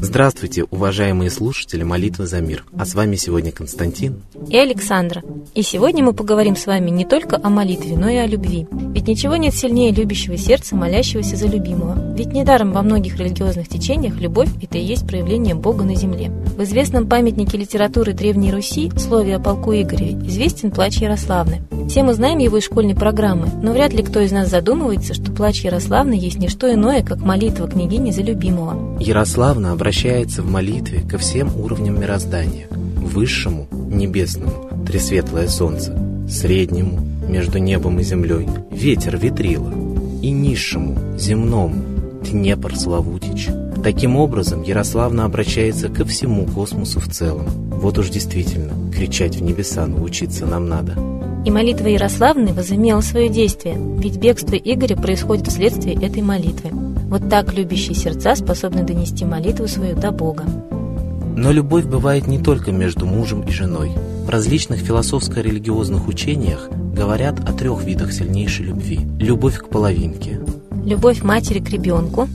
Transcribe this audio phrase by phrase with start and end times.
[0.00, 2.64] Здравствуйте, уважаемые слушатели «Молитвы за мир».
[2.78, 5.24] А с вами сегодня Константин и Александра.
[5.54, 8.68] И сегодня мы поговорим с вами не только о молитве, но и о любви.
[9.04, 12.14] Ведь ничего нет сильнее любящего сердца, молящегося за любимого.
[12.16, 16.30] Ведь недаром во многих религиозных течениях любовь– это и есть проявление Бога на земле.
[16.56, 21.60] В известном памятнике литературы Древней Руси, слове о полку Игореве, известен плач Ярославны.
[21.86, 25.30] Все мы знаем его из школьной программы, но вряд ли кто из нас задумывается, что
[25.30, 28.98] плач Ярославны есть не что иное, как молитва княгини за любимого.
[29.00, 32.68] Ярославна обращается в молитве ко всем уровням мироздания.
[32.70, 35.94] Высшему, небесному, тресветлое солнце,
[36.26, 39.72] среднему, между небом и землей, ветер ветрила,
[40.22, 41.74] и низшему, земному,
[42.22, 43.48] Днепр Славутич.
[43.82, 47.46] Таким образом, Ярославна обращается ко всему космосу в целом.
[47.70, 50.94] Вот уж действительно, кричать в небеса научиться нам надо.
[51.44, 56.70] И молитва Ярославны возымела свое действие, ведь бегство Игоря происходит вследствие этой молитвы.
[56.72, 60.44] Вот так любящие сердца способны донести молитву свою до Бога.
[61.36, 63.92] Но любовь бывает не только между мужем и женой.
[64.24, 69.00] В различных философско-религиозных учениях говорят о трех видах сильнейшей любви.
[69.18, 70.40] Любовь к половинке.
[70.84, 72.28] Любовь матери к ребенку.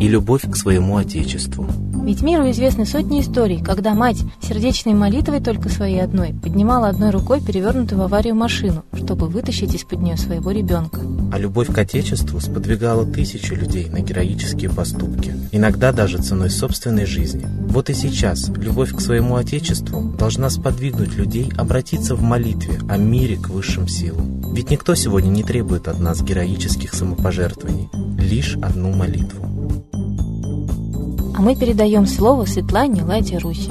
[0.00, 1.66] И любовь к своему отечеству.
[2.04, 7.40] Ведь миру известны сотни историй, когда мать сердечной молитвой только своей одной поднимала одной рукой
[7.40, 11.00] перевернутую в аварию машину, чтобы вытащить из-под нее своего ребенка.
[11.32, 17.46] А любовь к Отечеству сподвигала тысячи людей на героические поступки, иногда даже ценой собственной жизни.
[17.68, 23.36] Вот и сейчас любовь к своему Отечеству должна сподвигнуть людей обратиться в молитве о мире
[23.36, 24.54] к высшим силам.
[24.54, 27.88] Ведь никто сегодня не требует от нас героических самопожертвований,
[28.18, 29.44] лишь одну молитву.
[31.36, 33.70] А мы передаем слово Светлане Ладе Руси.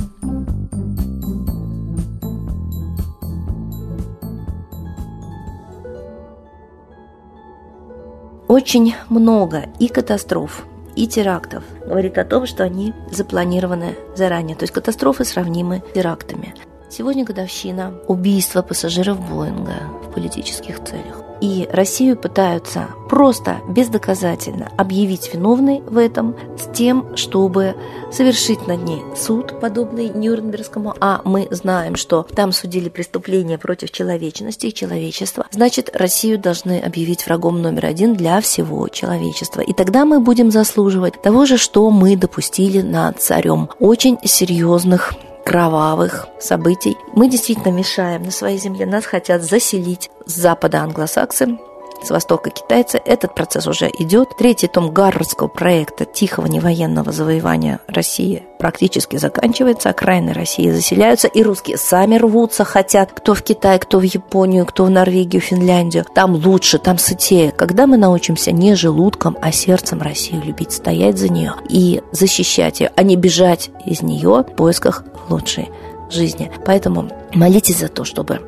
[8.55, 14.55] Очень много и катастроф, и терактов говорит о том, что они запланированы заранее.
[14.55, 16.55] То есть катастрофы сравнимы с терактами.
[16.97, 21.23] Сегодня годовщина убийства пассажиров Боинга в политических целях.
[21.41, 27.75] И Россию пытаются просто бездоказательно объявить виновной в этом с тем, чтобы
[28.13, 30.95] совершить над ней суд, подобный Нюрнбергскому.
[31.01, 35.47] А мы знаем, что там судили преступления против человечности и человечества.
[35.51, 39.59] Значит, Россию должны объявить врагом номер один для всего человечества.
[39.59, 43.69] И тогда мы будем заслуживать того же, что мы допустили над царем.
[43.79, 45.13] Очень серьезных
[45.45, 46.97] кровавых событий.
[47.13, 51.57] Мы действительно мешаем на своей земле, нас хотят заселить с запада англосаксы,
[52.05, 53.01] с востока китайцы.
[53.03, 54.37] Этот процесс уже идет.
[54.37, 59.89] Третий том Гарвардского проекта тихого невоенного завоевания России практически заканчивается.
[59.89, 64.85] Окраины России заселяются, и русские сами рвутся, хотят кто в Китай, кто в Японию, кто
[64.85, 66.05] в Норвегию, Финляндию.
[66.13, 67.51] Там лучше, там сытее.
[67.51, 72.91] Когда мы научимся не желудком, а сердцем Россию любить, стоять за нее и защищать ее,
[72.95, 75.69] а не бежать из нее в поисках лучшей
[76.09, 76.51] жизни.
[76.65, 78.41] Поэтому молитесь за то, чтобы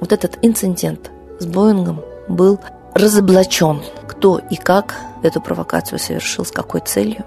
[0.00, 2.58] вот этот инцидент с Боингом был
[2.94, 7.24] разоблачен, кто и как эту провокацию совершил, с какой целью.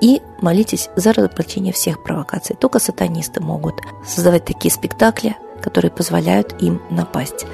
[0.00, 2.56] И молитесь за разоблачение всех провокаций.
[2.58, 7.46] Только сатанисты могут создавать такие спектакли, которые позволяют им напасть.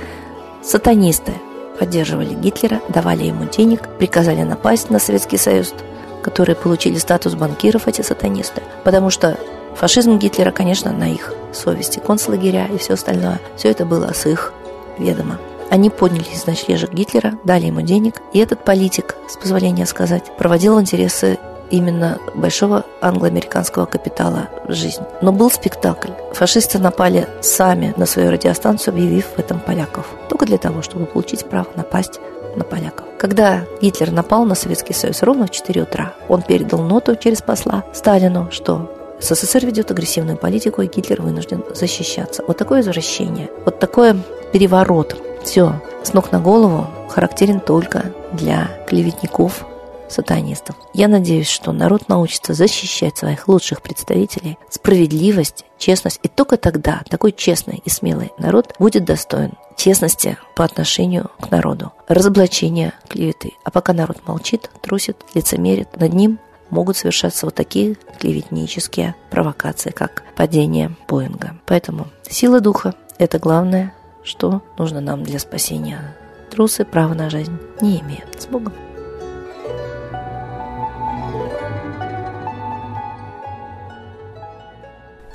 [0.63, 1.33] Сатанисты
[1.79, 5.75] поддерживали Гитлера, давали ему денег, приказали напасть на Советский Союз,
[6.23, 8.63] которые получили статус банкиров, эти сатанисты.
[8.83, 9.39] Потому что
[9.77, 14.53] фашизм Гитлера, конечно, на их совести, концлагеря и все остальное, все это было с их
[14.99, 15.39] ведома.
[15.71, 20.81] Они поднялись из ночлежек Гитлера, дали ему денег, и этот политик, с позволения сказать, проводил
[20.81, 21.39] интересы
[21.71, 25.03] именно большого англо-американского капитала жизнь.
[25.21, 26.13] Но был спектакль.
[26.33, 30.07] Фашисты напали сами на свою радиостанцию, объявив в этом поляков.
[30.31, 32.21] Только для того, чтобы получить право напасть
[32.57, 33.05] на поляков.
[33.19, 37.85] Когда Гитлер напал на Советский Союз ровно в 4 утра, он передал ноту через посла
[37.93, 38.91] Сталину, что
[39.21, 42.45] СССР ведет агрессивную политику, и Гитлер вынужден защищаться.
[42.47, 44.15] Вот такое возвращение, вот такой
[44.53, 49.67] переворот все, с ног на голову характерен только для клеветников,
[50.09, 50.77] сатанистов.
[50.95, 56.21] Я надеюсь, что народ научится защищать своих лучших представителей, справедливость, честность.
[56.23, 61.93] И только тогда такой честный и смелый народ будет достоин честности по отношению к народу,
[62.09, 63.53] разоблачения клеветы.
[63.65, 66.39] А пока народ молчит, трусит, лицемерит, над ним
[66.71, 71.57] могут совершаться вот такие клеветнические провокации, как падение Боинга.
[71.67, 76.17] Поэтому сила духа– это главное что нужно нам для спасения.
[76.51, 78.41] Трусы права на жизнь не имеют.
[78.41, 78.73] С Богом!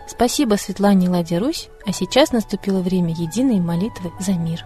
[0.07, 4.65] Спасибо Светлане Ладе Русь, а сейчас наступило время единой молитвы за мир.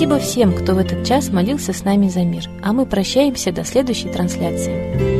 [0.00, 3.64] Спасибо всем, кто в этот час молился с нами за мир, а мы прощаемся до
[3.64, 5.19] следующей трансляции.